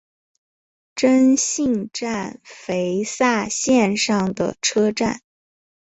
[0.95, 5.21] 真幸站肥萨线上的车站。